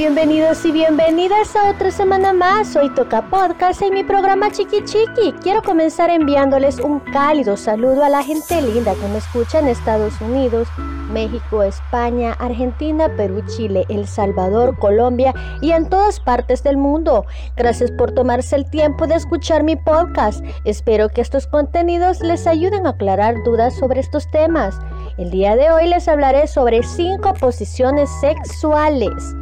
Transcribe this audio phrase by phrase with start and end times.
[0.00, 2.74] Bienvenidos y bienvenidas a otra semana más.
[2.74, 5.32] Hoy toca podcast en mi programa Chiqui Chiqui.
[5.42, 10.18] Quiero comenzar enviándoles un cálido saludo a la gente linda que me escucha en Estados
[10.22, 10.68] Unidos,
[11.12, 17.26] México, España, Argentina, Perú, Chile, El Salvador, Colombia y en todas partes del mundo.
[17.58, 20.42] Gracias por tomarse el tiempo de escuchar mi podcast.
[20.64, 24.78] Espero que estos contenidos les ayuden a aclarar dudas sobre estos temas.
[25.20, 29.36] El día de hoy les hablaré sobre cinco posiciones sexuales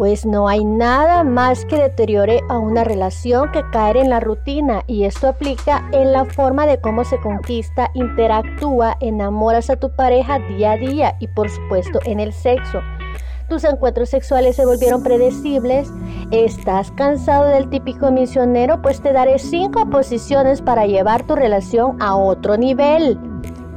[0.00, 4.82] pues no hay nada más que deteriore a una relación que caer en la rutina
[4.86, 10.38] y esto aplica en la forma de cómo se conquista, interactúa, enamoras a tu pareja
[10.38, 12.80] día a día y por supuesto en el sexo.
[13.50, 15.92] Tus encuentros sexuales se volvieron predecibles.
[16.30, 18.80] ¿Estás cansado del típico misionero?
[18.80, 23.18] Pues te daré cinco posiciones para llevar tu relación a otro nivel.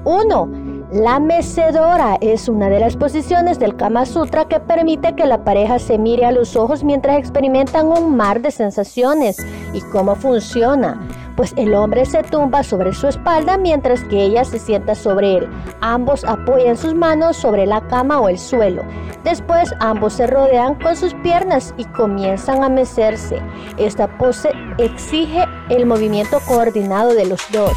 [0.05, 0.62] 1
[0.93, 5.79] la mecedora es una de las posiciones del Kama Sutra que permite que la pareja
[5.79, 9.37] se mire a los ojos mientras experimentan un mar de sensaciones.
[9.73, 11.01] ¿Y cómo funciona?
[11.35, 15.49] Pues el hombre se tumba sobre su espalda mientras que ella se sienta sobre él.
[15.81, 18.83] Ambos apoyan sus manos sobre la cama o el suelo.
[19.23, 23.41] Después ambos se rodean con sus piernas y comienzan a mecerse.
[23.77, 27.73] Esta pose exige el movimiento coordinado de los dos.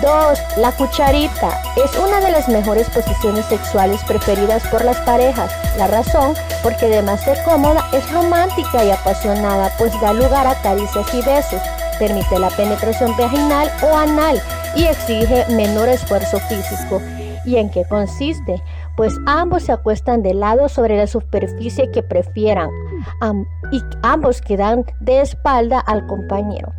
[0.00, 0.38] 2.
[0.58, 5.52] La cucharita es una de las mejores posiciones sexuales preferidas por las parejas.
[5.78, 11.12] La razón, porque además de cómoda, es romántica y apasionada, pues da lugar a caricias
[11.14, 11.60] y besos,
[11.98, 14.40] permite la penetración vaginal o anal
[14.74, 17.00] y exige menor esfuerzo físico.
[17.44, 18.62] ¿Y en qué consiste?
[18.96, 22.70] Pues ambos se acuestan de lado sobre la superficie que prefieran
[23.70, 26.72] y ambos quedan de espalda al compañero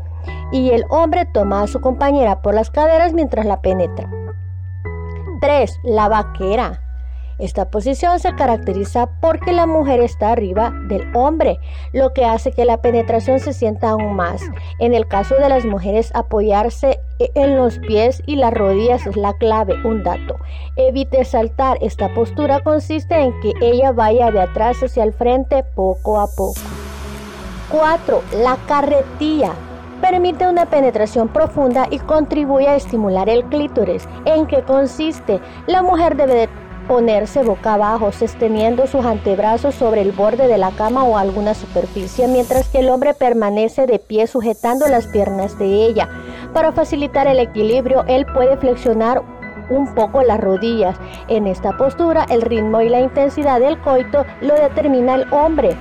[0.51, 4.09] y el hombre toma a su compañera por las caderas mientras la penetra.
[5.41, 5.79] 3.
[5.83, 6.81] La vaquera.
[7.39, 11.59] Esta posición se caracteriza porque la mujer está arriba del hombre,
[11.93, 14.41] lo que hace que la penetración se sienta aún más.
[14.79, 19.33] En el caso de las mujeres, apoyarse en los pies y las rodillas es la
[19.33, 19.75] clave.
[19.83, 20.37] Un dato.
[20.77, 21.77] Evite saltar.
[21.81, 26.59] Esta postura consiste en que ella vaya de atrás hacia el frente poco a poco.
[27.69, 28.23] 4.
[28.41, 29.53] La carretilla
[30.01, 34.07] permite una penetración profunda y contribuye a estimular el clítoris.
[34.25, 35.39] ¿En qué consiste?
[35.67, 36.49] La mujer debe
[36.87, 42.27] ponerse boca abajo, sosteniendo sus antebrazos sobre el borde de la cama o alguna superficie,
[42.27, 46.09] mientras que el hombre permanece de pie sujetando las piernas de ella.
[46.53, 49.21] Para facilitar el equilibrio, él puede flexionar
[49.69, 50.97] un poco las rodillas.
[51.27, 55.75] En esta postura, el ritmo y la intensidad del coito lo determina el hombre.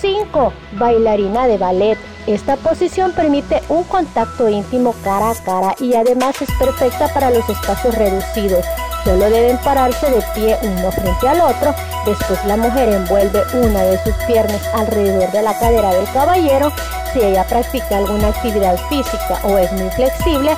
[0.00, 0.52] 5.
[0.78, 1.98] Bailarina de ballet.
[2.26, 7.48] Esta posición permite un contacto íntimo cara a cara y además es perfecta para los
[7.48, 8.64] espacios reducidos.
[9.04, 11.74] Solo deben pararse de pie uno frente al otro.
[12.06, 16.70] Después la mujer envuelve una de sus piernas alrededor de la cadera del caballero.
[17.12, 20.52] Si ella practica alguna actividad física o es muy flexible,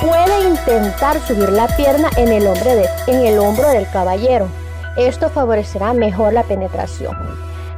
[0.00, 2.46] puede intentar subir la pierna en el,
[3.06, 4.48] en el hombro del caballero.
[4.96, 7.16] Esto favorecerá mejor la penetración.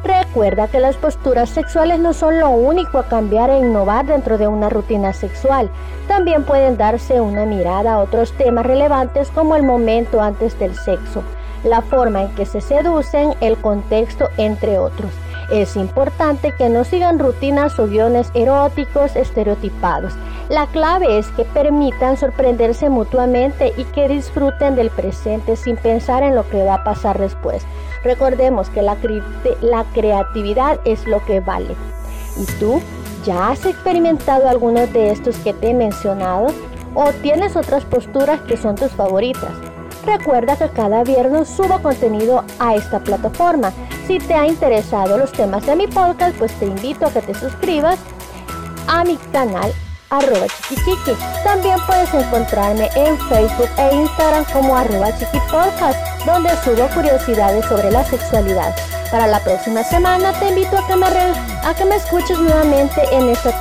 [0.07, 4.47] Recuerda que las posturas sexuales no son lo único a cambiar e innovar dentro de
[4.47, 5.69] una rutina sexual.
[6.07, 11.25] También pueden darse una mirada a otros temas relevantes como el momento antes del sexo,
[11.65, 15.11] la forma en que se seducen, el contexto, entre otros.
[15.51, 20.13] Es importante que no sigan rutinas o guiones eróticos estereotipados.
[20.49, 26.37] La clave es que permitan sorprenderse mutuamente y que disfruten del presente sin pensar en
[26.37, 27.67] lo que va a pasar después.
[28.07, 28.97] Recordemos que la,
[29.61, 31.75] la creatividad es lo que vale.
[32.39, 32.81] ¿Y tú?
[33.25, 36.47] ¿Ya has experimentado algunos de estos que te he mencionado?
[36.95, 39.51] ¿O tienes otras posturas que son tus favoritas?
[40.05, 43.73] Recuerda que cada viernes subo contenido a esta plataforma.
[44.07, 47.35] Si te ha interesado los temas de mi podcast, pues te invito a que te
[47.35, 47.99] suscribas
[48.87, 49.73] a mi canal
[50.11, 51.17] arroba chiquichiqui.
[51.45, 58.05] También puedes encontrarme en Facebook e Instagram como arroba chiquipodcast, donde subo curiosidades sobre la
[58.05, 58.75] sexualidad.
[59.11, 63.29] Para la próxima semana te invito a que me, a que me escuches nuevamente en
[63.29, 63.53] esta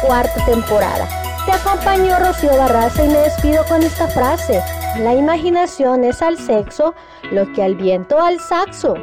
[0.00, 1.08] cuarta temporada.
[1.44, 4.62] Te acompaño Rocío Barraza y me despido con esta frase.
[4.98, 6.94] La imaginación es al sexo
[7.30, 8.94] lo que al viento al saxo.